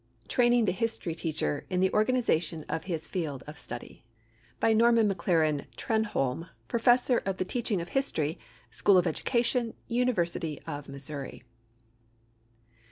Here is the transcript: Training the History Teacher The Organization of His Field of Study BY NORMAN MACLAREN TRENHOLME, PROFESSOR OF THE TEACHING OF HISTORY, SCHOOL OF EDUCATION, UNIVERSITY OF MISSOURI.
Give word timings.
Training 0.27 0.65
the 0.65 0.71
History 0.71 1.13
Teacher 1.13 1.63
The 1.69 1.93
Organization 1.93 2.65
of 2.67 2.85
His 2.85 3.07
Field 3.07 3.43
of 3.45 3.55
Study 3.55 4.03
BY 4.59 4.73
NORMAN 4.73 5.07
MACLAREN 5.07 5.67
TRENHOLME, 5.77 6.47
PROFESSOR 6.67 7.19
OF 7.23 7.37
THE 7.37 7.45
TEACHING 7.45 7.81
OF 7.81 7.89
HISTORY, 7.89 8.39
SCHOOL 8.71 8.97
OF 8.97 9.05
EDUCATION, 9.05 9.75
UNIVERSITY 9.89 10.59
OF 10.65 10.89
MISSOURI. 10.89 11.43